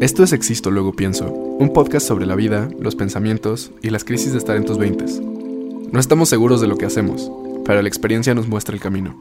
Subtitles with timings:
[0.00, 4.32] Esto es Existo Luego Pienso, un podcast sobre la vida, los pensamientos y las crisis
[4.32, 5.20] de estar en tus veintes.
[5.20, 7.30] No estamos seguros de lo que hacemos,
[7.66, 9.20] pero la experiencia nos muestra el camino.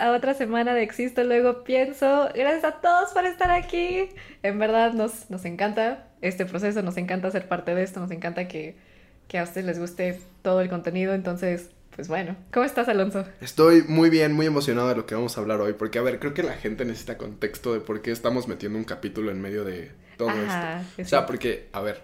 [0.00, 2.28] a otra semana de Existo, luego pienso.
[2.34, 4.08] Gracias a todos por estar aquí.
[4.42, 8.48] En verdad nos, nos encanta este proceso, nos encanta ser parte de esto, nos encanta
[8.48, 8.76] que,
[9.28, 11.12] que a ustedes les guste todo el contenido.
[11.12, 13.24] Entonces, pues bueno, ¿cómo estás, Alonso?
[13.40, 16.18] Estoy muy bien, muy emocionado de lo que vamos a hablar hoy, porque a ver,
[16.18, 19.64] creo que la gente necesita contexto de por qué estamos metiendo un capítulo en medio
[19.64, 21.02] de todo esto.
[21.02, 22.02] O sea, porque, a ver,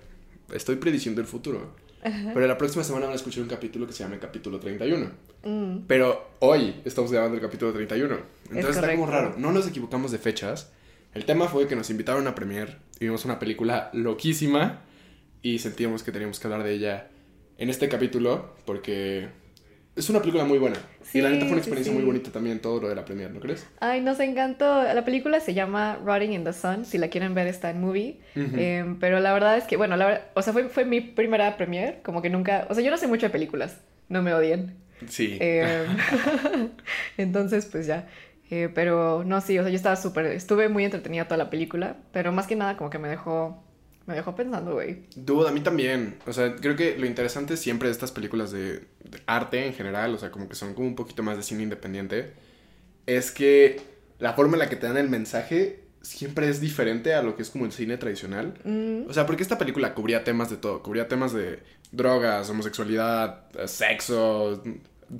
[0.53, 1.75] estoy prediciendo el futuro.
[2.03, 5.11] Pero la próxima semana van a escuchar un capítulo que se llama el capítulo 31.
[5.45, 5.79] Mm.
[5.87, 8.17] Pero hoy estamos grabando el capítulo 31.
[8.51, 9.35] Entonces está como raro.
[9.37, 10.73] No nos equivocamos de fechas.
[11.13, 14.83] El tema fue que nos invitaron a Premiere y vimos una película loquísima
[15.43, 17.09] y sentíamos que teníamos que hablar de ella
[17.59, 19.29] en este capítulo porque
[19.97, 20.77] es una película muy buena.
[21.13, 23.41] y la neta fue una experiencia muy bonita también todo lo de la premiere, ¿no
[23.41, 23.67] crees?
[23.81, 24.83] Ay, nos encantó.
[24.83, 26.85] La película se llama Rotting in the Sun.
[26.85, 28.21] Si la quieren ver está en movie.
[28.35, 31.57] Em, pero la verdad es que, bueno, la verdad, o sea, fue, fue mi primera
[31.57, 32.01] premiere.
[32.03, 33.81] Como que nunca, o sea, yo no sé mucho de películas.
[34.09, 34.77] No me odien.
[35.09, 35.37] Sí.
[35.41, 35.87] Em,
[37.17, 38.09] entonces, pues ya.
[38.51, 41.99] Eh, pero no, sí, o sea, yo estaba súper, estuve muy entretenida toda la película,
[42.13, 43.63] pero más que nada como que me dejó
[44.11, 45.05] me dejó pensando, güey.
[45.15, 46.17] Dude, a mí también.
[46.27, 48.83] O sea, creo que lo interesante siempre de estas películas de,
[49.27, 52.33] arte en general, o sea, como que son como un poquito más de cine independiente,
[53.07, 53.81] es que
[54.19, 57.43] la forma en la que te dan el mensaje siempre es diferente a lo que
[57.43, 58.55] es como el cine tradicional.
[58.65, 59.09] Mm.
[59.09, 60.83] O sea, porque esta película cubría temas de todo.
[60.83, 64.63] Cubría temas de drogas, homosexualidad, sexo,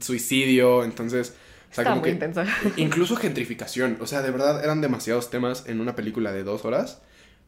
[0.01, 0.85] suicidio.
[0.85, 1.35] Entonces,
[1.71, 2.45] o sea, como muy que
[2.77, 3.99] incluso gentrificación.
[4.01, 7.03] O sea, de verdad eran demasiados temas en una película de dos horas.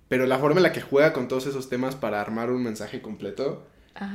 [0.08, 3.00] Pero la forma en la que juega con todos esos temas para armar un mensaje
[3.00, 3.66] completo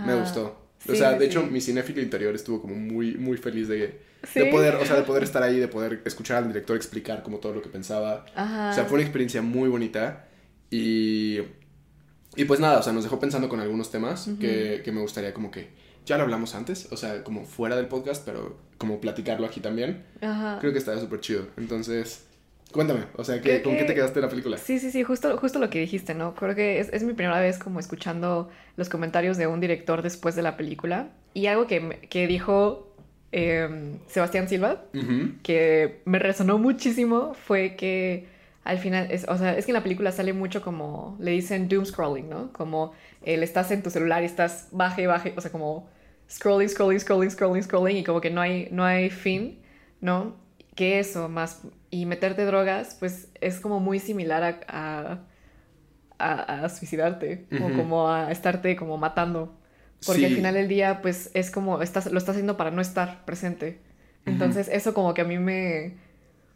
[0.06, 0.67] me gustó.
[0.88, 4.00] O sea, de hecho, mi cinéfilo interior estuvo como muy, muy feliz de,
[4.34, 7.38] de, poder, o sea, de poder estar ahí, de poder escuchar al director explicar como
[7.38, 8.26] todo lo que pensaba.
[8.36, 10.28] O sea, fue una experiencia muy bonita.
[10.70, 11.40] Y,
[12.36, 15.34] y pues nada, o sea, nos dejó pensando con algunos temas que, que me gustaría
[15.34, 15.70] como que
[16.06, 20.06] ya lo hablamos antes, o sea, como fuera del podcast, pero como platicarlo aquí también.
[20.60, 21.48] Creo que estaría súper chido.
[21.58, 22.27] Entonces,
[22.72, 24.58] Cuéntame, o sea, ¿qué, ¿con qué te quedaste de la película?
[24.58, 26.36] Sí, sí, sí, justo, justo lo que dijiste, ¿no?
[26.36, 30.36] Creo que es, es, mi primera vez como escuchando los comentarios de un director después
[30.36, 31.10] de la película.
[31.34, 32.94] Y algo que, que dijo
[33.32, 34.84] em, Sebastián Silva,
[35.44, 38.28] que me resonó muchísimo, fue que
[38.66, 41.70] al final, es, o sea, es que en la película sale mucho como, le dicen
[41.70, 42.52] doom scrolling, ¿no?
[42.52, 42.92] Como
[43.24, 45.88] el estás en tu celular y estás baje, baje, o sea, como
[46.30, 49.60] scrolling, scrolling, scrolling, scrolling, scrolling y como que no hay, no hay fin,
[50.02, 50.36] ¿no?
[50.76, 55.20] Que eso, más y meterte drogas, pues es como muy similar a,
[56.20, 59.58] a, a, suicidarte, o como a estarte como matando.
[60.06, 63.26] Porque al final del día, pues es como, estás, lo estás haciendo para no estar
[63.26, 63.80] presente.
[64.26, 65.96] Entonces, eso como que a mí me,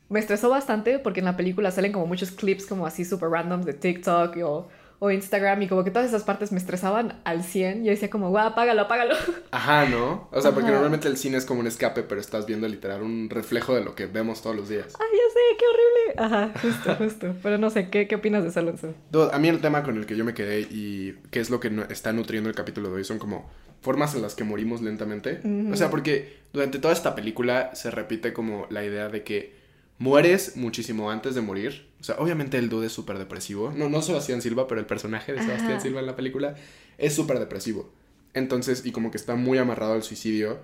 [0.10, 3.62] me estresó bastante porque en la película salen como muchos clips como así super random
[3.62, 4.68] de TikTok o
[5.04, 7.84] o Instagram y como que todas esas partes me estresaban al 100.
[7.84, 9.16] Yo decía como, guau, apágalo, apágalo.
[9.52, 10.30] Ajá, ¿no?
[10.32, 13.28] O sea, porque normalmente el cine es como un escape, pero estás viendo literal un
[13.28, 14.94] reflejo de lo que vemos todos los días.
[15.00, 16.36] Ay, ya sé, qué horrible.
[16.36, 17.36] Ajá, justo, justo.
[17.42, 18.94] Pero no sé, ¿qué, qué opinas de eso, Alonso?
[19.34, 21.72] A mí el tema con el que yo me quedé y qué es lo que
[21.90, 23.50] está nutriendo el capítulo de hoy son como
[23.82, 25.42] formas en las que morimos lentamente.
[25.72, 29.56] O sea, porque durante toda esta película se repite como la idea de que
[29.98, 31.91] mueres muchísimo antes de morir.
[32.02, 33.72] O sea, obviamente el dude es súper depresivo.
[33.76, 36.56] No, no Sebastián Silva, pero el personaje de Sebastián Silva en la película
[36.98, 37.92] es súper depresivo.
[38.34, 40.60] Entonces, y como que está muy amarrado al suicidio.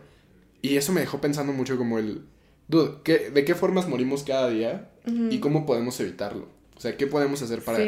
[0.63, 2.23] Y eso me dejó pensando mucho como el...
[2.67, 4.89] Dude, ¿de qué formas morimos cada día?
[5.05, 6.49] ¿Y cómo podemos evitarlo?
[6.75, 7.79] O sea, ¿qué podemos hacer para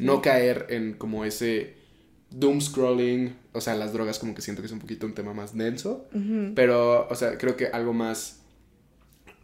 [0.00, 1.74] no caer en como ese
[2.30, 3.36] doom scrolling?
[3.52, 6.08] O sea, las drogas como que siento que es un poquito un tema más denso.
[6.56, 8.42] Pero, o sea, creo que algo más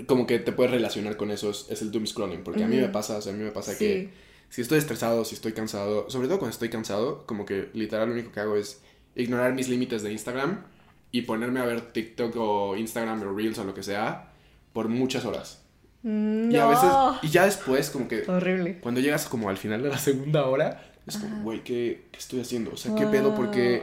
[0.07, 2.89] como que te puedes relacionar con eso es, el doom scrolling, porque a mí me
[2.89, 4.11] pasa, o sea, a mí me pasa que
[4.49, 8.15] si estoy estresado, si estoy cansado, sobre todo cuando estoy cansado, como que literal lo
[8.15, 8.81] único que hago es
[9.15, 10.65] ignorar mis límites de Instagram
[11.13, 14.33] y ponerme a ver TikTok o Instagram o Reels o lo que sea
[14.73, 15.63] por muchas horas.
[16.03, 16.91] Mm, y a veces,
[17.23, 18.29] y ya después como que...
[18.29, 18.79] Horrible.
[18.81, 22.41] Cuando llegas como al final de la segunda hora, es como, güey, ¿qué, ¿qué, estoy
[22.41, 22.73] haciendo?
[22.73, 23.35] O sea, ¿qué pedo?
[23.35, 23.83] ¿Por qué,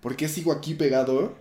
[0.00, 1.36] ¿Por qué sigo aquí pegado?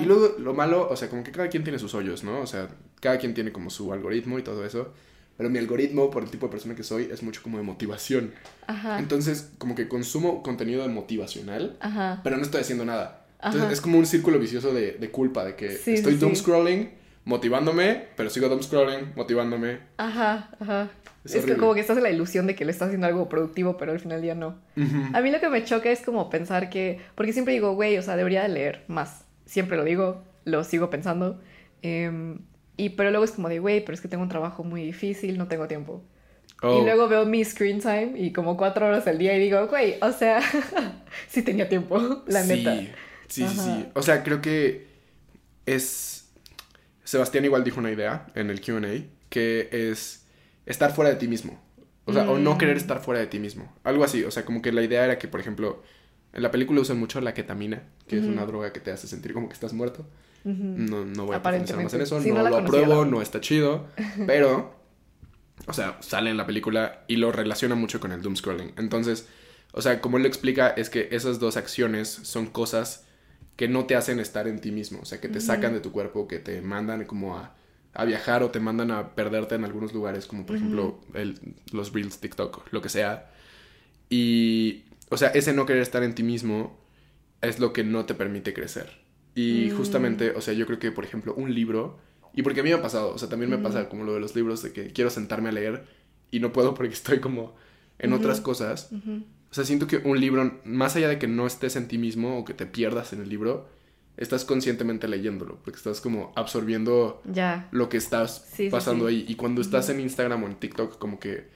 [0.00, 2.40] Y luego lo malo, o sea, como que cada quien tiene sus hoyos, ¿no?
[2.40, 2.68] O sea,
[3.00, 4.92] cada quien tiene como su algoritmo y todo eso.
[5.36, 8.32] Pero mi algoritmo, por el tipo de persona que soy, es mucho como de motivación.
[8.66, 8.98] Ajá.
[8.98, 12.20] Entonces, como que consumo contenido motivacional, Ajá.
[12.22, 13.26] pero no estoy haciendo nada.
[13.42, 16.90] Entonces, es como un círculo vicioso de, de culpa, de que estoy doom scrolling,
[17.24, 19.80] motivándome, pero sigo doom scrolling, motivándome.
[19.98, 20.90] Ajá, ajá.
[21.24, 23.78] Es, que como que estás en la ilusión de que le estás haciendo algo productivo,
[23.78, 24.56] pero al final día no.
[25.14, 28.02] A mí lo que me choca es como pensar que, porque siempre digo, güey, o
[28.02, 29.23] sea, debería de leer más.
[29.46, 31.40] Siempre lo digo, lo sigo pensando.
[31.82, 32.38] Eh,
[32.76, 35.38] Y pero luego es como de, güey, pero es que tengo un trabajo muy difícil,
[35.38, 36.02] no tengo tiempo.
[36.66, 39.66] Y Oh, luego veo mi screen time y como cuatro horas al día y digo,
[39.68, 40.40] güey, o sea,
[41.28, 42.88] sí tenía tiempo, la sí, neta.
[43.28, 43.62] Sí, sí, Ajá.
[43.62, 43.90] sí.
[43.94, 44.86] O sea, creo que
[45.66, 46.30] es...
[47.04, 50.26] Sebastián igual dijo una idea en el QA, que es
[50.66, 51.60] estar fuera de ti mismo.
[52.06, 52.58] O sea, o no Mm.
[52.58, 53.72] querer estar fuera de ti mismo.
[53.84, 54.24] Algo así.
[54.24, 55.82] O sea, como que la idea era que, por ejemplo,
[56.34, 58.32] en la película usan mucho la ketamina, que es Ujú.
[58.32, 60.06] una droga que te hace sentir como que estás muerto.
[60.44, 60.62] Ujú.
[60.62, 63.40] No, no voy a profundizar más en eso, Sí, no, no lo apruebo, no está
[63.40, 63.86] chido,
[64.26, 64.74] pero,
[65.66, 68.72] o sea, sale en la película y lo relaciona mucho con el doom scrolling.
[68.76, 69.28] Entonces,
[69.72, 73.04] o sea, como él lo explica, es que esas dos acciones son cosas
[73.56, 75.92] que no te hacen estar en ti mismo, o sea, que te sacan de tu
[75.92, 77.54] cuerpo, que te mandan como a,
[77.94, 81.38] a viajar o te mandan a perderte en algunos lugares, como por ejemplo el-
[81.72, 83.30] los reels, TikTok, lo que sea.
[84.10, 84.84] Y,
[85.14, 86.78] o sea, ese no querer estar en ti mismo
[87.40, 88.90] es lo que no te permite crecer.
[89.34, 89.76] Y Mm.
[89.76, 91.98] justamente, o sea, yo creo que, por ejemplo, un libro,
[92.34, 93.64] y porque a mí me ha pasado, o sea, también me Ujú.
[93.64, 95.84] pasa como lo de los libros, de que quiero sentarme a leer
[96.30, 97.54] y no puedo porque estoy como
[97.98, 98.90] en otras cosas.
[98.92, 102.38] O sea, siento que un libro, más allá de que no estés en ti mismo
[102.38, 103.68] o que te pierdas en el libro,
[104.16, 107.68] estás conscientemente leyéndolo, porque estás como absorbiendo Ya.
[107.72, 109.14] lo que estás Sí, pasando sí.
[109.14, 109.24] ahí.
[109.28, 111.48] Y cuando estás en Instagram o en TikTok, como que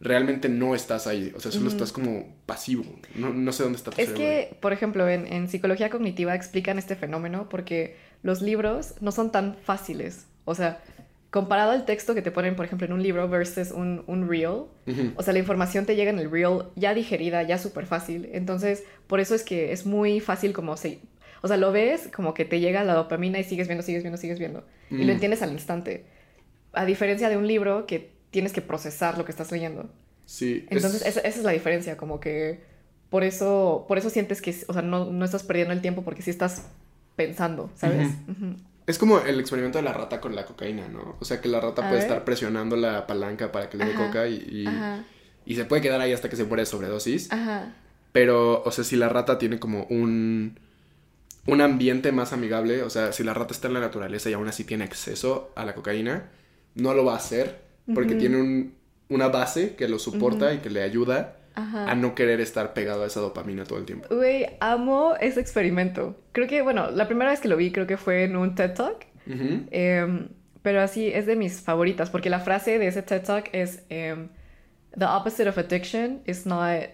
[0.00, 1.32] realmente no estás ahí.
[1.36, 2.84] O sea, solo estás como pasivo.
[3.14, 4.18] No, no sé dónde está tu Es cerebro.
[4.24, 9.32] que, por ejemplo, en, en psicología cognitiva explican este fenómeno porque los libros no son
[9.32, 10.26] tan fáciles.
[10.44, 10.80] O sea,
[11.30, 14.62] comparado al texto que te ponen, por ejemplo, en un libro versus un, un reel,
[15.16, 18.30] o sea, la información te llega en el reel ya digerida, ya súper fácil.
[18.32, 21.00] Entonces, por eso es que es muy fácil como se...
[21.42, 24.16] O sea, lo ves como que te llega la dopamina y sigues viendo, sigues viendo,
[24.18, 24.64] sigues viendo.
[24.90, 25.06] Y Mm.
[25.06, 26.04] lo entiendes al instante.
[26.72, 29.88] A diferencia de un libro que tienes que procesar lo que estás leyendo.
[30.26, 30.66] Sí.
[30.70, 32.60] es- Entonces, esa, esa es la diferencia, como que
[33.10, 36.22] por eso, por eso sientes que, o sea, no, no estás perdiendo el tiempo porque
[36.22, 36.66] sí estás
[37.16, 38.10] pensando, ¿sabes?
[38.86, 41.16] Es como el experimento de la rata con la cocaína, ¿no?
[41.20, 42.02] O sea, que la rata A puede ver.
[42.02, 44.66] estar presionando la palanca para que le dé coca y,
[45.44, 47.30] y se puede quedar ahí hasta que se muere de sobredosis.
[47.32, 47.74] ajá.
[48.12, 50.58] Pero, o sea, si la rata tiene como un,
[51.46, 54.48] un ambiente más amigable, o sea, si la rata está en la naturaleza y aún
[54.48, 56.30] así tiene acceso a la cocaína,
[56.74, 57.60] no lo va a hacer
[57.94, 58.74] porque tiene un-
[59.08, 61.90] una base que lo soporta y que le ayuda Ajá.
[61.90, 64.06] a no querer estar pegado a esa dopamina todo el tiempo.
[64.14, 66.14] Güey, amo ese experimento.
[66.32, 68.74] Creo que, bueno, la primera vez que lo vi creo que fue en un TED
[68.74, 69.06] Talk.
[69.70, 70.28] Em,
[70.62, 74.28] pero así es de mis favoritas, porque la frase de ese TED Talk es: em,
[74.98, 76.84] The opposite of addiction is not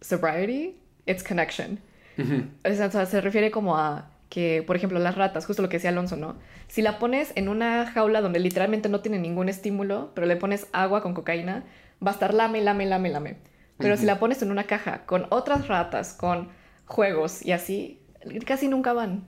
[0.00, 1.78] sobriety, it's connection.
[2.18, 2.44] Ujú.
[2.68, 5.68] O sea, o sea, se refiere como a que, por ejemplo, las ratas, justo lo
[5.68, 6.36] que decía Alonso, ¿no?
[6.66, 10.66] Si la pones en una jaula donde literalmente no tiene ningún estímulo, pero le pones
[10.72, 11.64] agua con cocaína,
[12.04, 13.36] va a estar lame, lame, lame, lame.
[13.78, 16.48] Pero si la pones en una caja con otras ratas, con
[16.84, 18.00] juegos y así,
[18.44, 19.26] casi nunca van.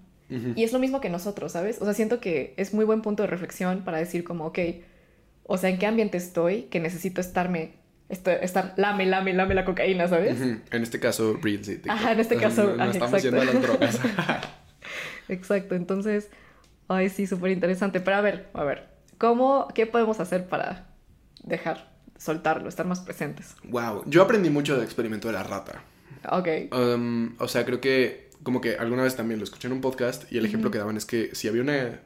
[0.55, 1.81] Y es lo mismo que nosotros, ¿sabes?
[1.81, 4.59] O sea, siento que es muy buen punto de reflexión para decir como, ok,
[5.43, 7.73] o sea, ¿en qué ambiente estoy que necesito estarme,
[8.09, 10.41] estar lame, lame, lame la cocaína, ¿sabes?
[10.41, 11.91] En este caso, Reels y TikTok.
[11.91, 13.39] Ajá, en este caso, No, no ah, estamos exacto.
[13.39, 14.01] yendo a las drogas.
[15.31, 16.29] Exacto, entonces,
[16.89, 18.01] ay, sí, súper interesante.
[18.01, 18.89] Pero a ver, a ver,
[19.19, 20.89] ¿cómo, qué podemos hacer para
[21.45, 23.55] dejar, soltarlo, estar más presentes?
[23.65, 24.03] wow.
[24.07, 25.83] Yo aprendí mucho del experimento de la rata.
[26.31, 26.49] Ok.
[26.73, 30.31] Um, o sea, creo que como que alguna vez también lo escuché en un podcast
[30.33, 32.01] y el ejemplo que daban es que si había una,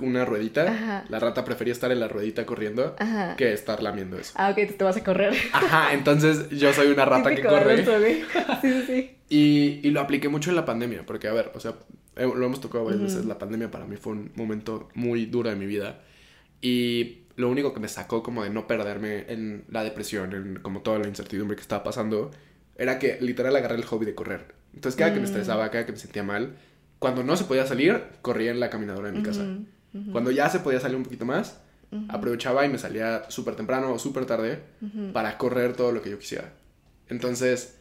[0.00, 1.04] una ruedita, Ajá.
[1.08, 3.36] la rata prefería estar en la ruedita corriendo Ajá.
[3.36, 4.32] que estar lamiendo eso.
[4.36, 5.34] Ah, ok, te, te vas a correr.
[5.52, 7.84] Ajá, entonces yo soy una rata que corre.
[8.60, 9.16] Sí, sí, sí.
[9.30, 11.76] Y, y lo apliqué mucho en la pandemia, porque a ver, o sea,
[12.16, 13.06] eh, lo hemos tocado varias Ujú.
[13.06, 16.02] veces, la pandemia para mí fue un momento muy duro de mi vida.
[16.60, 20.82] Y lo único que me sacó como de no perderme en la depresión, en como
[20.82, 22.32] toda la incertidumbre que estaba pasando,
[22.76, 24.54] era que literal agarré el hobby de correr.
[24.74, 25.26] Entonces cada que me Mm.
[25.26, 26.56] estresaba, cada que me sentía mal,
[26.98, 29.42] cuando no se podía salir, corría en la caminadora de mi casa.
[29.42, 31.60] Ujú, ujú, Cuando ya se podía salir un poquito más,
[31.92, 34.60] ujú, aprovechaba y me salía súper temprano o súper tarde
[35.12, 36.52] para correr todo lo que yo quisiera.
[37.08, 37.79] Entonces,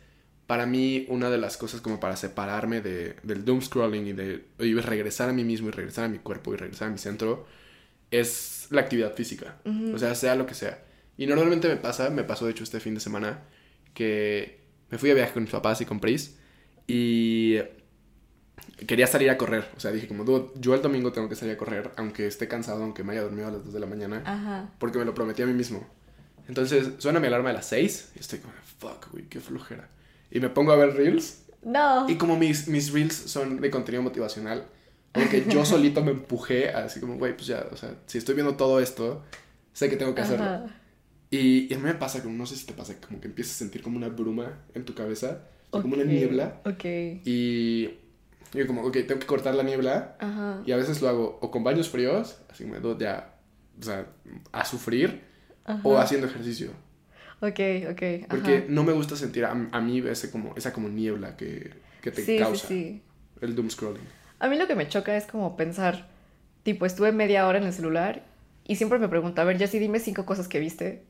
[0.50, 4.46] para mí, una de las cosas como para separarme de, del doom scrolling y de
[4.58, 7.46] y regresar a mí mismo y regresar a mi cuerpo y regresar a mi centro
[8.10, 9.58] es la actividad física.
[9.64, 9.94] Ujú.
[9.94, 10.84] O sea, sea lo que sea.
[11.18, 13.42] Y normalmente me pasa, me pasó de hecho este fin de semana,
[13.94, 16.40] que me fui a viaje con mis papás y con Pris
[16.88, 17.60] y
[18.88, 19.66] quería salir a correr.
[19.78, 22.48] O sea, dije como, "Dude, yo el domingo tengo que salir a correr, aunque esté
[22.48, 24.72] cansado, aunque me haya dormido a las 2 de la mañana Ajá.
[24.80, 25.88] porque me lo prometí a mí mismo.
[26.48, 29.88] Entonces suena mi alarma a las 6 y estoy como, fuck, güey, qué flojera.
[30.32, 31.46] Y me pongo a ver reels.
[31.64, 32.10] No.
[32.10, 34.66] Y como mis, mis reels son de contenido motivacional,
[35.12, 38.56] porque yo solito me empujé así como, güey, pues ya, o sea, si estoy viendo
[38.56, 39.24] todo esto,
[39.74, 40.46] sé que tengo que hacerlo.
[40.46, 40.76] Ajá.
[41.32, 43.56] Y, y a mí me pasa, como, no sé si te pasa, como que empiezas
[43.56, 46.62] a sentir como una bruma en tu cabeza, o sea, como una niebla.
[46.66, 46.86] Ok.
[47.26, 47.90] Y
[48.54, 50.16] yo como, ok, tengo que cortar la niebla.
[50.20, 50.64] Ajá.
[50.66, 53.36] Y a veces lo hago o con baños fríos, así me doy ya
[53.80, 54.06] o sea,
[54.52, 55.22] a sufrir
[55.84, 56.72] o haciendo ejercicio.
[57.42, 57.60] Ok,
[57.92, 58.28] ok.
[58.30, 62.38] Porque no me gusta sentir a, mí ese como, esa como niebla que, que te
[62.38, 64.04] causa el doom scrolling.
[64.40, 66.08] A mí lo que me choca es como pensar,
[66.64, 68.24] tipo, estuve media hora en el celular
[68.66, 71.04] y siempre me pregunto, a ver, Jessy, dime cinco cosas que viste.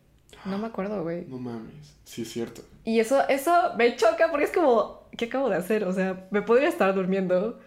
[0.45, 1.25] No me acuerdo, güey.
[1.25, 2.62] No mames, sí es cierto.
[2.86, 5.83] Y eso, eso me choca porque es como, ¿qué acabo de hacer?
[5.83, 7.59] O sea, me podría estar durmiendo,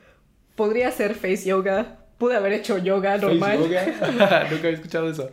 [0.54, 3.58] podría hacer face yoga, pude haber hecho yoga normal.
[3.58, 4.44] ¿Face yoga?
[4.50, 5.30] Nunca había escuchado eso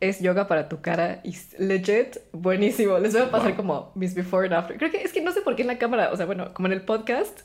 [0.00, 2.98] es yoga para tu cara y legit buenísimo.
[2.98, 4.76] Les voy a pasar como mis before and after.
[4.76, 6.66] Creo que es que no sé por qué en la cámara, o sea, bueno, como
[6.68, 7.40] en el podcast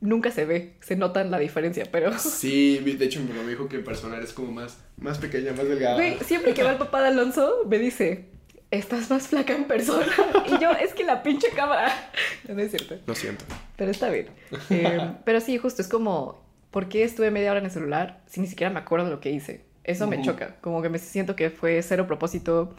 [0.00, 3.68] nunca se ve, se nota la diferencia, pero Sí, de hecho mi mamá me dijo
[3.68, 5.96] que en persona eres como más más pequeña, más delgada.
[5.96, 8.26] Güey, siempre que va el papá de Alonso me dice,
[8.70, 10.06] "Estás más flaca en persona."
[10.46, 11.92] y yo, "Es que la pinche cámara."
[12.48, 12.96] No es cierto.
[13.06, 13.44] Lo siento.
[13.76, 14.28] Pero está bien.
[14.70, 18.40] Eh, pero sí, justo es como ¿por qué estuve media hora en el celular si
[18.40, 19.64] ni siquiera me acuerdo de lo que hice?
[19.84, 22.74] Eso me choca, como que me siento que fue cero propósito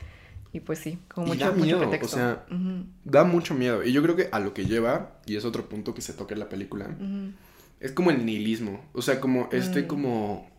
[0.51, 2.45] y pues sí, como mucho, da miedo, O sea,
[3.03, 3.83] da mucho miedo.
[3.83, 6.33] Y yo creo que a lo que lleva, y es otro punto que se toca
[6.33, 6.87] en la película,
[7.79, 8.83] es como el nihilismo.
[8.93, 9.87] O sea, como este mm.
[9.87, 10.49] como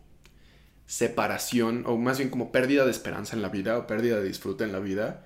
[0.85, 4.63] separación, o más bien como pérdida de esperanza en la vida, o pérdida de disfrute
[4.63, 5.25] en la vida.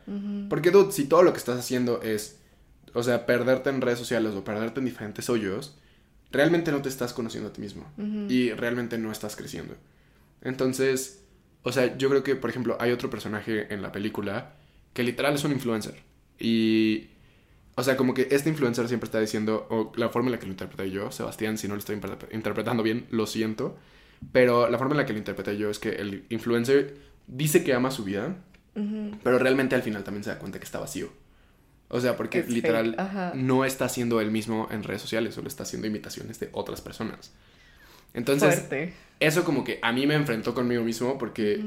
[0.49, 2.39] Porque, dude, si todo lo que estás haciendo es,
[2.93, 5.77] o sea, perderte en redes sociales o perderte en diferentes hoyos,
[6.31, 7.85] realmente no te estás conociendo a ti mismo.
[8.29, 9.75] Y realmente no estás creciendo.
[10.45, 11.25] Entonces,
[11.63, 14.53] o sea, yo creo que, por ejemplo, hay otro personaje en la película
[14.93, 15.95] que literal es un influencer.
[16.39, 17.09] Y,
[17.73, 20.45] o sea, como que este influencer siempre está diciendo, o la forma en la que
[20.45, 21.99] lo interpreté yo, Sebastián, si no lo estoy
[22.31, 23.75] interpretando bien, lo siento.
[24.31, 26.97] Pero la forma en la que lo interpreté yo es que el influencer
[27.27, 28.37] dice que ama su vida,
[29.23, 31.09] pero realmente al final también se da cuenta que está vacío.
[31.87, 32.95] O sea, porque literal
[33.35, 37.31] no está haciendo él mismo en redes sociales, solo está haciendo imitaciones de otras personas.
[38.15, 38.65] Entonces,
[39.19, 41.63] eso como que a mí me enfrentó conmigo mismo porque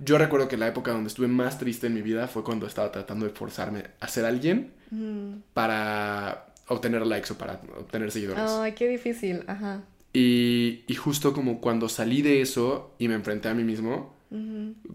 [0.00, 2.92] yo recuerdo que la época donde estuve más triste en mi vida fue cuando estaba
[2.92, 4.72] tratando de forzarme a ser alguien
[5.54, 8.44] para obtener likes o para obtener seguidores.
[8.46, 9.82] Ay, qué difícil, ajá.
[10.12, 14.14] Y, y, justo como cuando salí de eso y me enfrenté a mí mismo,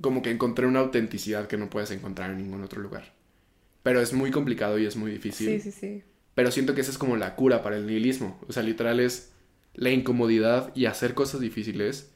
[0.01, 3.13] como que encontré una autenticidad que no puedes encontrar en ningún otro lugar.
[3.83, 5.61] Pero es muy complicado y es muy difícil.
[5.61, 6.03] Sí, sí, sí.
[6.35, 8.39] Pero siento que esa es como la cura para el nihilismo.
[8.47, 9.32] O sea, literal es
[9.73, 12.11] la incomodidad y hacer cosas difíciles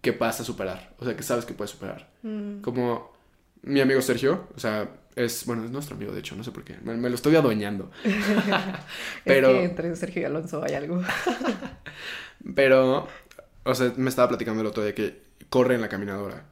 [0.00, 0.94] que vas a superar.
[0.98, 2.12] O sea, que sabes que puedes superar.
[2.22, 2.60] Mm.
[2.60, 3.12] Como
[3.62, 6.64] mi amigo Sergio, o sea, es, bueno, es nuestro amigo, de hecho, no sé por
[6.64, 6.76] qué.
[6.82, 7.90] Me, lo estoy adueñando.
[9.24, 9.50] Pero...
[9.50, 11.02] Es que entre Sergio y Alonso hay algo.
[12.54, 13.08] Pero,
[13.64, 16.46] o sea, me estaba platicando el otro día que corre en la caminadora.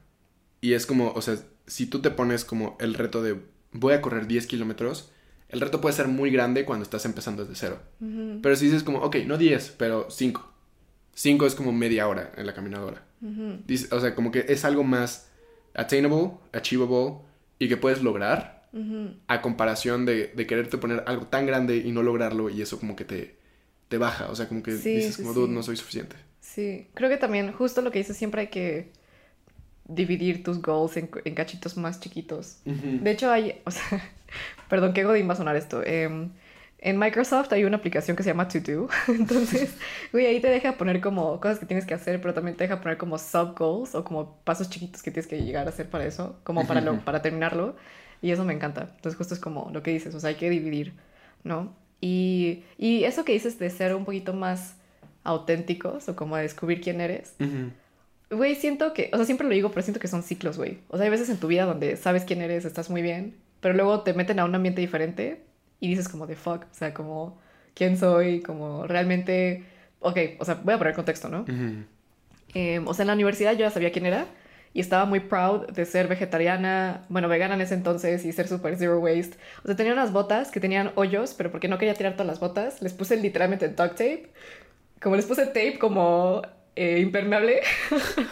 [0.61, 3.37] Y es como, o sea, si tú te pones como el reto de
[3.73, 5.11] voy a correr 10 kilómetros,
[5.53, 7.79] el reto puede ser muy grande cuando estás empezando desde cero.
[8.41, 10.51] Pero si dices como, ok, no 10, pero 5.
[11.13, 13.03] 5 es como media hora en la caminadora.
[13.21, 15.29] o sea, como que es algo más
[15.73, 17.19] attainable, achievable
[17.59, 18.67] y que puedes lograr
[19.27, 23.05] a comparación de, quererte poner algo tan grande y no lograrlo y eso como que
[23.05, 23.37] te,
[23.87, 24.29] te baja.
[24.29, 26.15] O sea, como que dices como, dude, no soy suficiente.
[26.41, 28.91] Sí, creo que también justo lo que dices siempre hay que
[29.85, 32.57] dividir tus goals en, cachitos más chiquitos.
[32.65, 34.11] De hecho, hay, o sea,
[34.69, 35.83] Perdón, qué godín va a sonar esto.
[35.83, 36.31] Em,
[36.79, 38.89] en Microsoft hay una aplicación que se llama To Do.
[39.07, 39.75] Entonces,
[40.11, 42.81] güey, ahí te deja poner como cosas que tienes que hacer, pero también te deja
[42.81, 46.05] poner como sub goals o como pasos chiquitos que tienes que llegar a hacer para
[46.05, 47.75] eso, como para, lo, para terminarlo.
[48.21, 48.89] Y eso me encanta.
[48.95, 50.93] Entonces, justo es como lo que dices, o sea, hay que dividir,
[51.43, 51.75] ¿no?
[52.01, 54.75] Y, y eso que dices de ser un poquito más
[55.23, 57.35] auténticos o como de descubrir quién eres.
[58.29, 60.79] Güey, siento que, o sea, siempre lo digo, pero siento que son ciclos, güey.
[60.89, 63.73] O sea, hay veces en tu vida donde sabes quién eres, estás muy bien, pero
[63.73, 65.41] luego te meten a un ambiente diferente
[65.79, 67.39] y dices como de fuck, o sea, como
[67.73, 69.63] quién soy, como realmente,
[70.01, 71.45] ok, o sea, voy a poner contexto, ¿no?
[72.53, 74.27] Em, o sea, en la universidad yo ya sabía quién era
[74.73, 78.75] y estaba muy proud de ser vegetariana, bueno, vegana en ese entonces y ser super
[78.77, 79.37] zero waste.
[79.63, 82.41] O sea, tenía unas botas que tenían hoyos, pero porque no quería tirar todas las
[82.41, 84.29] botas, les puse literalmente duct tape.
[85.01, 86.41] Como les puse tape como
[86.75, 87.61] eh, impermeable.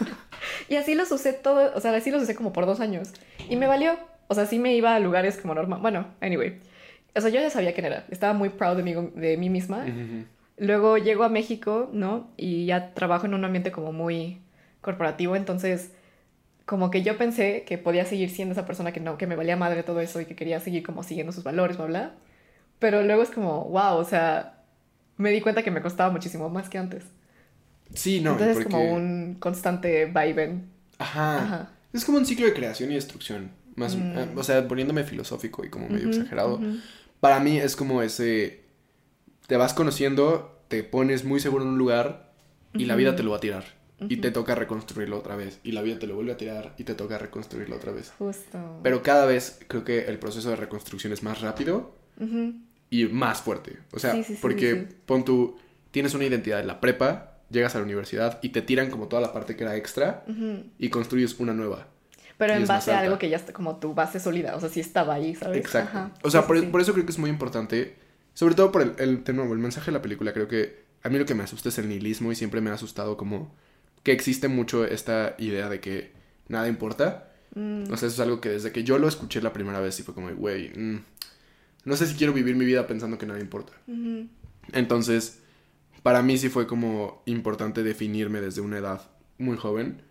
[0.68, 3.12] y así los usé todo, o sea, así los usé como por dos años.
[3.48, 3.96] Y me valió.
[4.32, 5.80] O sea, sí me iba a lugares como normal.
[5.82, 6.58] Bueno, anyway.
[7.14, 8.06] O sea, yo ya sabía quién era.
[8.08, 9.84] Estaba muy proud de mí, de mí misma.
[10.56, 12.30] Luego llego a México, ¿no?
[12.38, 14.38] Y ya trabajo en un ambiente como muy
[14.80, 15.36] corporativo.
[15.36, 15.92] Entonces,
[16.64, 19.54] como que yo pensé que podía seguir siendo esa persona que no, que me valía
[19.54, 22.14] madre todo eso y que quería seguir como siguiendo sus valores, bla, bla.
[22.78, 24.62] Pero luego es como, wow, o sea,
[25.18, 27.04] me di cuenta que me costaba muchísimo más que antes.
[27.92, 28.32] Sí, no.
[28.32, 30.70] Entonces es como un constante vaivén.
[30.98, 31.36] Ajá.
[31.36, 31.70] Ajá.
[31.92, 33.50] Es como un ciclo de creación y destrucción.
[33.76, 34.18] Más, mm.
[34.18, 36.60] eh, o sea, poniéndome filosófico y como medio exagerado.
[37.20, 38.62] Para mí es como ese,
[39.46, 42.32] te vas conociendo, te pones muy seguro en un lugar
[42.74, 43.64] y la vida te lo va a tirar.
[44.08, 45.60] y te toca reconstruirlo otra vez.
[45.62, 48.12] Y la vida te lo vuelve a tirar y te toca reconstruirlo otra vez.
[48.18, 48.80] Justo.
[48.82, 51.94] Pero cada vez creo que el proceso de reconstrucción es más rápido
[52.90, 53.78] y más fuerte.
[53.92, 55.56] O sea, porque pon tú,
[55.92, 59.22] tienes una identidad en la prepa, llegas a la universidad y te tiran como toda
[59.22, 60.24] la parte que era extra
[60.78, 61.88] y construyes una nueva.
[62.38, 64.80] Pero en base a algo que ya está como tu base sólida, o sea, sí
[64.80, 65.58] estaba ahí, ¿sabes?
[65.58, 66.10] Exacto.
[66.22, 67.96] O sea, por, eso creo que es muy importante,
[68.34, 71.08] sobre todo por el, el, de nuevo, el mensaje de la película, creo que a
[71.08, 73.54] mí lo que me asusta es el nihilismo y siempre me ha asustado como
[74.02, 76.12] que existe mucho esta idea de que
[76.48, 77.32] nada importa.
[77.54, 77.84] Mm.
[77.84, 80.02] O sea, eso es algo que desde que yo lo escuché la primera vez y
[80.02, 81.02] fue como, güey, mm,
[81.84, 83.72] no sé si quiero vivir mi vida pensando que nada importa.
[84.72, 85.40] Entonces,
[86.02, 90.02] para mí sí fue como importante definirme desde una edad muy joven.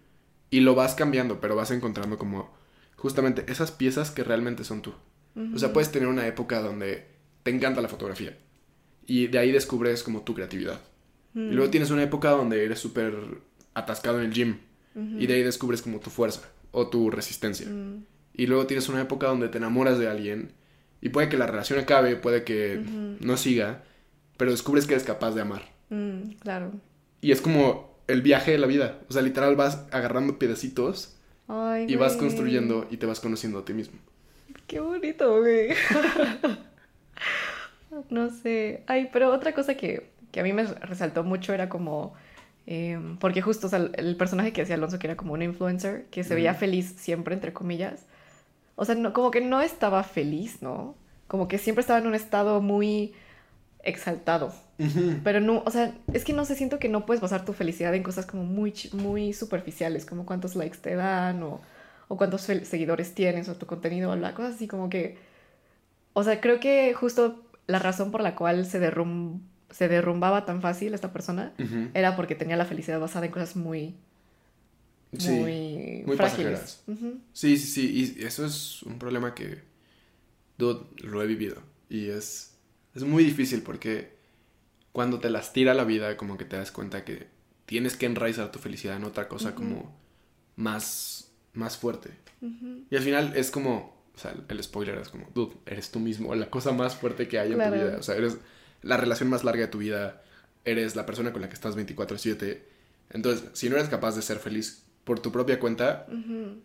[0.51, 2.53] Y lo vas cambiando, pero vas encontrando como
[2.95, 4.93] justamente esas piezas que realmente son tú.
[5.55, 7.05] O sea, puedes tener una época donde
[7.43, 8.37] te encanta la fotografía.
[9.07, 10.79] Y de ahí descubres como tu creatividad.
[11.33, 11.71] Y luego mm.
[11.71, 13.15] tienes una época donde eres súper
[13.73, 14.57] atascado en el gym.
[15.17, 16.41] Y de ahí descubres como tu fuerza
[16.71, 17.67] o tu resistencia.
[17.67, 18.03] Mm.
[18.33, 20.51] Y luego tienes una época donde te enamoras de alguien.
[21.01, 22.83] Y puede que la relación acabe, puede que
[23.21, 23.83] no siga.
[24.35, 25.71] Pero descubres que eres capaz de amar.
[25.89, 26.73] Mm, claro.
[27.21, 28.99] Y es como el viaje de la vida.
[29.09, 31.15] O sea, literal vas agarrando pedacitos.
[31.87, 33.99] y vas construyendo y te vas conociendo a ti mismo.
[34.67, 35.69] Qué bonito, güey.
[38.09, 38.83] no sé.
[38.87, 42.13] Ay, pero otra cosa que, que a mí me resaltó mucho era como...
[42.67, 46.05] Em, porque justo, o sea, el personaje que hacía Alonso, que era como un influencer,
[46.11, 48.05] que se veía feliz siempre, entre comillas.
[48.75, 50.95] O sea, no, como que no estaba feliz, ¿no?
[51.27, 53.13] Como que siempre estaba en un estado muy
[53.83, 54.53] exaltado.
[55.23, 57.93] Pero no, o sea, es que no sé, siento que no puedes basar tu felicidad
[57.93, 61.61] en cosas como muy, muy superficiales, como cuántos likes te dan o,
[62.07, 65.17] o cuántos seguidores tienes o tu contenido cosas así como que...
[66.13, 70.61] O sea, creo que justo la razón por la cual se, derrum se derrumbaba tan
[70.61, 71.53] fácil esta persona
[71.93, 73.95] era porque tenía la felicidad basada en cosas muy...
[75.11, 76.83] muy, muy frágiles.
[77.33, 79.59] Sí, sí, sí, y eso es un problema que
[80.57, 82.55] lo he vivido y es,
[82.93, 84.20] es muy difícil porque
[84.91, 87.27] cuando te las tira la vida como que te das cuenta que
[87.65, 89.97] tienes que enraizar tu felicidad en otra cosa como
[90.55, 92.09] más, más fuerte.
[92.89, 96.35] Y al final es como o sea, el spoiler es como, dude, eres tú mismo,
[96.35, 97.97] la cosa más fuerte que hay en tu vida.
[97.97, 98.37] O sea, eres
[98.81, 100.21] la relación más larga de tu vida,
[100.65, 102.63] eres la persona con la que estás 24/7.
[103.09, 106.07] Entonces, si no eres capaz de ser feliz por tu propia cuenta,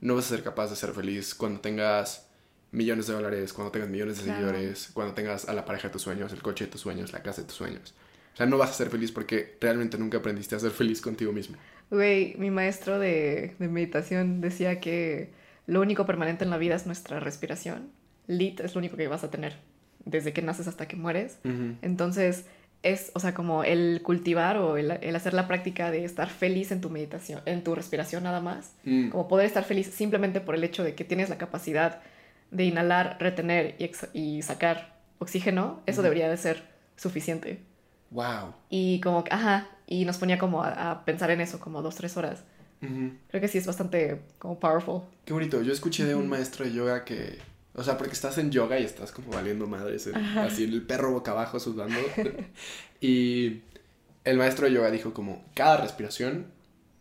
[0.00, 2.26] no vas a ser capaz de ser feliz cuando tengas
[2.72, 6.02] millones de dólares, cuando tengas millones de seguidores, cuando tengas a la pareja de tus
[6.02, 7.94] sueños, el coche de tus sueños, la casa de tus sueños.
[8.36, 11.32] O sea, no vas a ser feliz porque realmente nunca aprendiste a ser feliz contigo
[11.32, 11.56] mismo.
[11.90, 15.30] Güey, mi maestro de, de meditación decía que
[15.66, 17.90] lo único permanente en la vida es nuestra respiración.
[18.26, 19.56] Lit es lo único que vas a tener
[20.06, 21.38] desde que naces hasta que mueres.
[21.82, 22.46] Entonces,
[22.82, 26.80] es, o sea, como el cultivar o el, hacer la práctica de estar feliz en
[26.80, 28.72] tu meditación, en tu respiración nada más.
[28.84, 29.10] Mm.
[29.10, 32.00] Como poder estar feliz simplemente por el hecho de que tienes la capacidad
[32.52, 33.74] de inhalar, retener
[34.14, 36.62] y, sacar oxígeno, eso debería de ser
[36.96, 37.58] suficiente.
[38.16, 38.54] Wow.
[38.70, 42.44] Y como, ajá, y nos ponía como a pensar en eso como dos, tres horas.
[42.80, 45.02] Creo que sí es bastante como powerful.
[45.24, 45.60] Qué bonito.
[45.60, 47.38] Yo escuché de un maestro de yoga que,
[47.74, 51.32] o sea, porque estás en yoga y estás como valiendo madres, así el perro boca
[51.32, 51.98] abajo sudando.
[53.02, 53.60] y
[54.24, 56.46] el maestro de yoga dijo como, cada respiración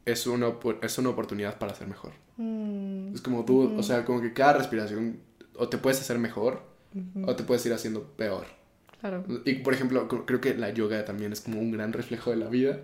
[0.04, 2.12] es una, es una oportunidad para ser mejor.
[2.36, 3.13] Mm.
[3.13, 5.19] Es como tú, o sea, como que cada respiración
[5.58, 6.62] o te puedes hacer mejor
[7.25, 8.47] o te puedes ir haciendo peor.
[9.06, 9.24] Claro.
[9.46, 12.48] Y por ejemplo, creo que la yoga también es como un gran reflejo de la
[12.48, 12.80] vida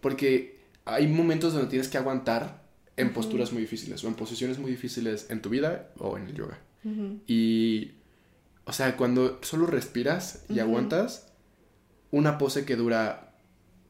[0.00, 2.62] porque hay momentos donde tienes que aguantar
[2.96, 6.34] en posturas muy difíciles o en posiciones muy difíciles en tu vida o en el
[6.34, 6.58] yoga.
[7.26, 7.92] Y,
[8.64, 11.30] o sea, cuando solo respiras y aguantas,
[12.10, 13.34] una pose que dura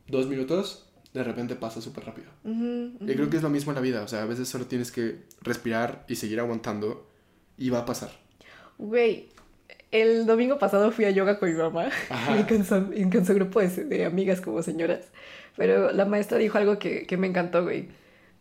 [0.08, 2.28] dos minutos, de repente pasa súper rápido.
[2.44, 4.90] Y creo que es lo mismo en la vida, o sea, a veces solo tienes
[4.90, 7.08] que respirar y seguir aguantando
[7.56, 8.10] y va a pasar.
[8.78, 9.28] Güey,
[9.90, 11.88] el domingo pasado fui a yoga con mi mamá,
[12.38, 12.64] y con
[13.24, 15.06] su, grupo de, de amigas como señoras.
[15.56, 17.88] Pero la maestra dijo algo que, que me encantó, güey.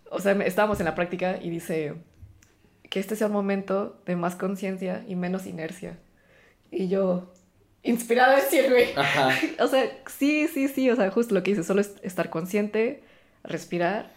[0.09, 1.95] O sea, estábamos en la práctica y dice
[2.89, 5.97] que este sea un momento de más conciencia y menos inercia.
[6.69, 7.33] Y yo,
[7.83, 8.89] inspirada a decir, güey.
[9.59, 13.03] o sea, sí, sí, sí, o sea, justo lo que dice, solo es estar consciente,
[13.43, 14.11] respirar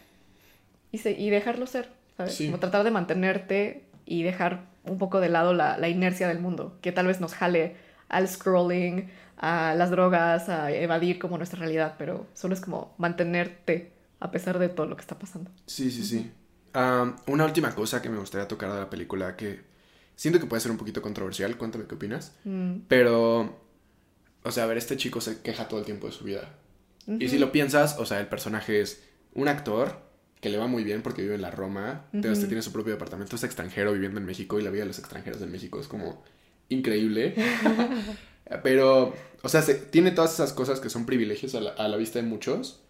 [0.93, 2.37] y, y dejarlo ser, ¿sabes?
[2.37, 6.79] Como tratar de mantenerte y dejar un poco de lado la, la inercia del mundo,
[6.81, 7.77] que tal vez nos jale
[8.09, 13.93] al scrolling, a las drogas, a evadir como nuestra realidad, pero solo es como mantenerte
[14.21, 15.51] a pesar de todo lo que está pasando.
[15.67, 16.31] Sí, sí, sí.
[17.27, 19.61] una última cosa que me gustaría tocar de la película que
[20.15, 22.81] siento que puede ser un poquito controversial, cuéntame qué opinas, mm.
[22.87, 23.59] pero,
[24.43, 26.57] o sea, a ver, este chico se queja todo el tiempo de su vida.
[27.07, 29.03] Y si lo piensas, o sea, el personaje es
[29.35, 30.01] un actor
[30.41, 33.37] que le va muy bien porque vive en la Roma, uh tiene su propio departamento,
[33.37, 36.23] es extranjero viviendo en México y la vida de los extranjeros en México es como
[36.69, 37.35] increíble.
[38.63, 42.81] pero, o sea, tiene todas esas cosas que son privilegios a la, vista de muchos,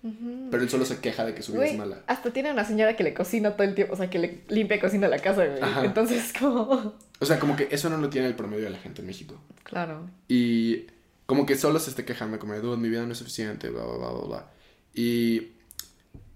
[0.50, 2.02] pero él solo se queja de que su vida es mala.
[2.06, 4.76] Hasta tiene una señora que le cocina todo el tiempo, o sea, que le limpia
[4.76, 5.60] y cocina la casa, güey.
[5.84, 6.94] Entonces, como...
[7.22, 9.38] O sea, como que eso no lo tiene el promedio de la gente en México.
[9.62, 10.08] Claro.
[10.26, 10.86] Y
[11.26, 14.08] como que solo se esté quejando, como de, mi vida no es suficiente, bla, bla,
[14.08, 14.50] bla, bla.
[14.94, 15.48] Y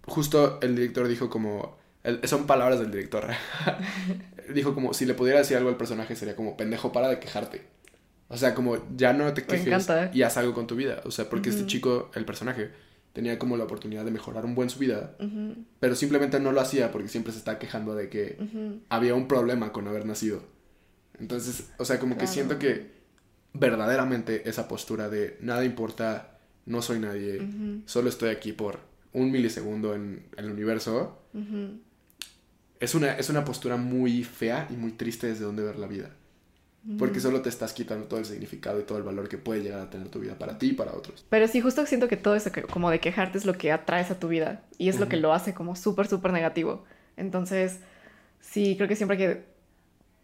[0.07, 1.79] justo el director dijo como,
[2.25, 3.27] son palabras del director,
[4.55, 7.63] dijo como, si le pudiera decir algo al personaje sería como, pendejo, para de quejarte.
[8.29, 11.03] O sea, como, ya no te quejes y haz algo con tu vida.
[11.05, 12.71] O sea, porque este chico, el personaje,
[13.13, 15.17] tenía como la oportunidad de mejorar un buen su vida,
[15.79, 18.37] pero simplemente no lo hacía porque siempre se está quejando de que
[18.89, 20.43] había un problema con haber nacido.
[21.19, 22.93] Entonces, o sea, como que siento que
[23.53, 27.47] verdaderamente esa postura de nada importa, no soy nadie,
[27.87, 28.81] solo estoy aquí por
[29.15, 31.23] un milisegundo en, el universo,
[32.81, 36.11] es, una, es una postura muy fea y muy triste desde donde ver la vida.
[36.99, 39.81] Porque solo te estás quitando todo el significado y todo el valor que puede llegar
[39.81, 41.25] a tener tu vida para ti y para otros.
[41.31, 44.19] Pero sí, justo siento que todo eso como de quejarte es lo que atraes a
[44.19, 46.85] tu vida y es lo que lo hace como súper, súper negativo.
[47.17, 47.81] Entonces,
[48.41, 49.45] sí, creo que siempre hay que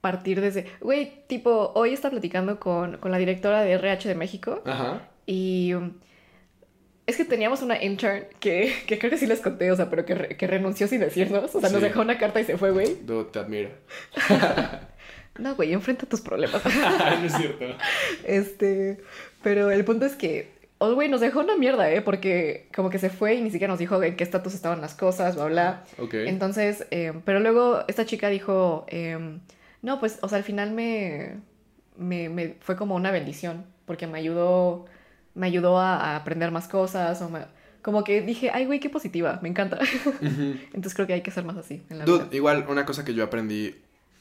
[0.03, 0.67] partir desde...
[0.83, 4.63] Güey, tipo, hoy está platicando con, con la directora de RH de México.
[4.67, 5.09] Ajá.
[5.25, 5.73] Y...
[5.73, 5.95] Um,
[7.07, 10.05] es que teníamos una intern que, que, creo que sí les conté, o sea, pero
[10.05, 11.55] que, que renunció sin decirnos.
[11.55, 12.99] O sea, nos dejó una carta y se fue, güey.
[13.07, 13.71] No, te admiro.
[15.39, 16.63] no, güey, enfrenta tus problemas.
[16.65, 17.65] no es cierto.
[18.25, 19.01] Este,
[19.43, 22.01] pero el punto es que, oh, güey, nos dejó una mierda, ¿eh?
[22.01, 24.95] Porque como que se fue y ni siquiera nos dijo en qué estatus estaban las
[24.95, 25.85] cosas, bla, bla.
[25.99, 26.15] Ok.
[26.15, 29.39] Entonces, eh, pero luego esta chica dijo, eh,
[29.83, 31.39] no, pues, o sea, al final me,
[31.97, 34.87] me, me fue como una bendición, porque me ayudó
[35.35, 37.21] me ayudó a, aprender más cosas.
[37.23, 37.31] O
[37.83, 39.79] como que dije, ay, güey, qué positiva, me encanta.
[40.21, 43.15] Entonces creo que hay que ser más así en la Dude, igual una cosa que
[43.15, 43.75] yo aprendí,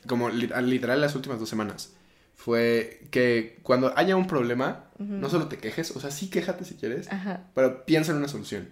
[0.07, 1.95] como literal las últimas dos semanas,
[2.35, 6.75] fue que cuando haya un problema, no solo te quejes, o sea, sí quéjate si
[6.75, 7.09] quieres,
[7.53, 8.69] pero piensa en una solución.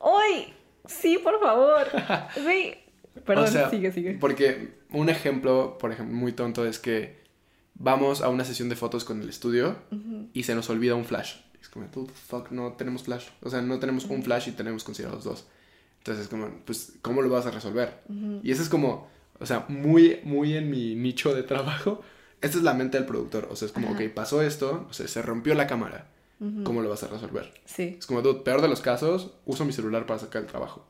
[0.00, 0.52] ¡Ay!
[0.86, 1.86] Sí, por favor.
[2.34, 2.74] Sí.
[3.26, 4.16] Perdón, sigue, sigue.
[4.18, 7.21] Porque un ejemplo, por ejemplo, muy tonto es que
[7.82, 9.76] vamos a una sesión de fotos con el estudio
[10.32, 11.34] y se nos olvida un flash.
[11.60, 11.86] Es como,
[12.28, 13.26] fuck, no tenemos flash.
[13.42, 15.46] O sea, no tenemos un flash y tenemos considerados dos.
[15.98, 18.02] Entonces es como, pues, ¿cómo lo vas a resolver?
[18.42, 22.02] Y eso es como, o sea, muy, muy en mi nicho de trabajo.
[22.40, 23.48] Esta es la mente del productor.
[23.50, 26.08] O sea, es como, ok, pasó esto, o sea, se rompió la cámara.
[26.64, 27.52] ¿Cómo lo vas a resolver?
[27.66, 27.96] Sí.
[28.00, 30.86] Es como, peor de los casos, uso mi celular para sacar el trabajo.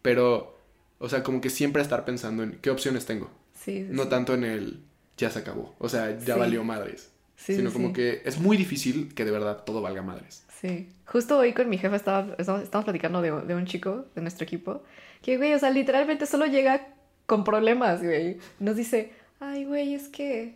[0.00, 0.58] Pero,
[0.98, 3.30] o sea, como que siempre estar pensando en qué opciones tengo.
[3.54, 4.80] Sí, no tanto en el
[5.16, 5.74] ya se acabó.
[5.78, 7.10] O sea, ya valió madres.
[7.36, 10.44] Sí, sino como que es muy difícil que de verdad todo valga madres.
[10.60, 10.88] Sí.
[11.06, 14.82] Justo hoy con mi jefa estaba, estábamos, platicando de, de, un chico de nuestro equipo
[15.20, 16.86] que, güey, o sea, literalmente solo llega
[17.26, 18.38] con problemas, güey.
[18.60, 20.54] Nos dice, ay, güey, es que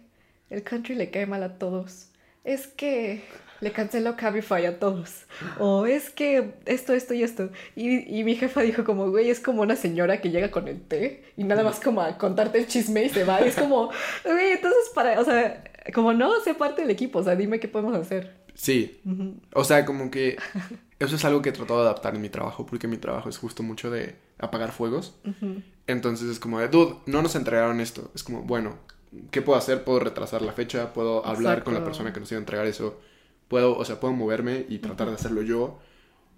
[0.51, 2.09] el country le cae mal a todos.
[2.45, 3.23] Es que
[3.61, 5.25] le canceló Cabify a todos.
[5.59, 7.51] O es que esto, esto y esto.
[7.75, 11.25] Y, mi jefa dijo como, güey, es como una señora que llega con el té
[11.37, 13.41] y nada más como a contarte el chisme y se va.
[13.41, 13.91] Y es como,
[14.25, 17.69] güey, entonces para, o sea, como no, sé parte del equipo, o sea, dime qué
[17.69, 18.37] podemos hacer.
[18.55, 19.01] Sí.
[19.55, 20.37] O sea, como que
[20.99, 23.39] eso es algo que he tratado de adaptar en mi trabajo, porque mi trabajo es
[23.39, 25.17] justo mucho de apagar fuegos.
[25.87, 28.11] Entonces es como de, dude, no nos entregaron esto.
[28.15, 28.77] Es como, bueno,
[29.31, 29.85] ¿qué puedo hacer?
[29.85, 33.01] Puedo retrasar la fecha, puedo hablar con la persona que nos iba a entregar eso
[33.49, 35.79] puedo, o sea, puedo moverme y tratar de hacerlo yo,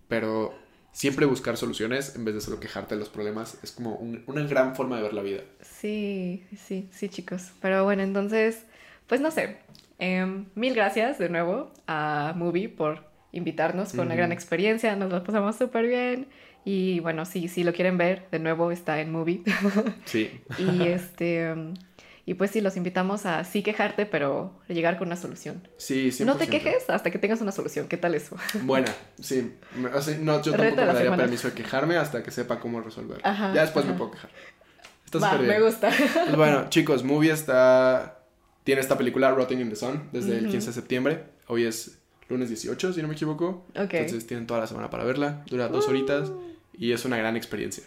[0.08, 0.54] pero
[0.92, 4.74] siempre buscar soluciones en vez de solo quejarte de los problemas es como una gran
[4.74, 5.42] forma de ver la vida.
[5.60, 7.52] Sí, sí, sí, chicos.
[7.60, 8.64] Pero bueno, entonces,
[9.06, 9.58] pues no sé.
[9.98, 13.92] Em, mil gracias de nuevo a Movie por invitarnos.
[13.92, 16.28] Fue una gran experiencia, nos la pasamos súper bien.
[16.64, 19.42] Y bueno, si, si lo quieren ver, de nuevo está en Movie.
[20.04, 20.40] Sí.
[20.58, 21.54] y este.
[22.30, 25.66] Y pues sí, los invitamos a sí quejarte, pero llegar con una solución.
[25.78, 26.24] Sí, sí.
[26.24, 27.88] No te quejes hasta que tengas una solución.
[27.88, 28.36] ¿Qué tal eso?
[28.62, 29.52] Buena, sí.
[29.74, 33.20] no, yo tampoco me daría permiso de quejarme hasta que sepa cómo resolver.
[33.24, 34.30] ya después me puedo quejar.
[35.12, 35.48] Está bien.
[35.48, 35.90] Me gusta.
[35.90, 38.20] Pues bueno, chicos, Movie está...
[38.62, 41.24] Tiene esta película, Rotting in the Sun, desde el 15 de septiembre.
[41.48, 43.66] Hoy es lunes 18, si no me equivoco.
[43.74, 45.42] Entonces tienen toda la semana para verla.
[45.48, 46.40] Dura dos horitas uh.
[46.78, 47.82] y es una gran experiencia.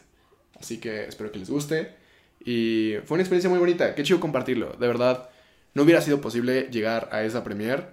[0.60, 2.02] Así que espero que les guste.
[2.45, 3.95] Y fue una experiencia muy bonita.
[3.95, 4.73] Qué chido compartirlo.
[4.79, 5.29] De verdad,
[5.73, 7.86] no hubiera sido posible llegar a esa premiere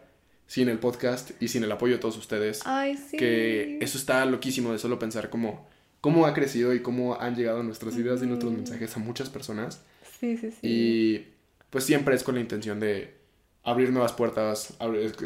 [0.47, 2.63] sin el podcast y sin el apoyo de todos ustedes.
[2.65, 3.17] Ay, sí.
[3.17, 5.69] Que eso está loquísimo de solo pensar cómo,
[6.01, 9.83] cómo ha crecido y cómo han llegado nuestras ideas y nuestros mensajes a muchas personas.
[10.19, 10.59] Sí, sí, sí.
[10.63, 11.27] Y
[11.71, 13.21] pues siempre es con la intención de
[13.63, 14.77] abrir nuevas puertas,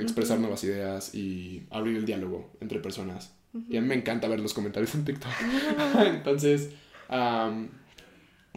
[0.01, 3.33] expresar nuevas ideas y abrir el diálogo entre personas.
[3.69, 5.31] Y a mí me encanta ver los comentarios en TikTok.
[6.07, 6.71] Entonces,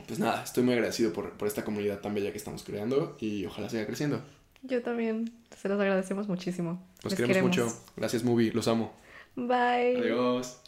[0.07, 3.45] pues nada, estoy muy agradecido por, por esta comunidad tan bella que estamos creando y
[3.45, 4.21] ojalá siga creciendo.
[4.63, 5.31] Yo también.
[5.55, 6.81] Se los agradecemos muchísimo.
[7.03, 7.67] Los queremos, mucho.
[7.95, 8.51] Gracias, Movie.
[8.51, 8.93] Los amo.
[9.35, 9.97] Bye.
[9.97, 10.59] Adiós.